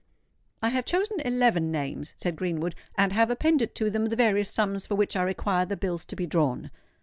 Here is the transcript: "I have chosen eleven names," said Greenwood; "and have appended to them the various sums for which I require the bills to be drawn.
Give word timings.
"I 0.63 0.69
have 0.69 0.85
chosen 0.85 1.19
eleven 1.19 1.69
names," 1.71 2.15
said 2.17 2.35
Greenwood; 2.35 2.73
"and 2.97 3.13
have 3.13 3.29
appended 3.29 3.75
to 3.75 3.91
them 3.91 4.05
the 4.07 4.15
various 4.15 4.49
sums 4.49 4.87
for 4.87 4.95
which 4.95 5.15
I 5.15 5.21
require 5.21 5.67
the 5.67 5.77
bills 5.77 6.05
to 6.05 6.15
be 6.15 6.25
drawn. 6.25 6.71